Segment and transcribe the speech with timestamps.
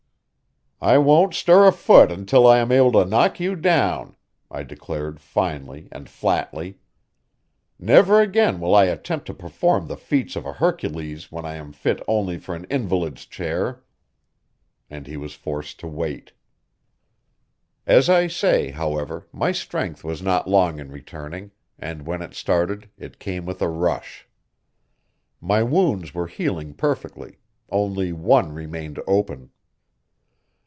[0.83, 4.15] "I won't stir a foot until I am able to knock you down,"
[4.49, 6.79] I declared finally and flatly.
[7.77, 11.71] "Never again will I attempt to perform the feats of a Hercules when I am
[11.71, 13.83] fit only for an invalid's chair."
[14.89, 16.31] And he was forced to wait.
[17.85, 22.89] As I say, however, my strength was not long in returning, and when it started
[22.97, 24.27] it came with a rush.
[25.39, 27.37] My wounds were healing perfectly;
[27.69, 29.51] only one remained open.